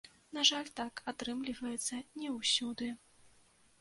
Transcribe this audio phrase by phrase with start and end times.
[0.37, 2.89] На жаль, так атрымліваецца не ўсюды.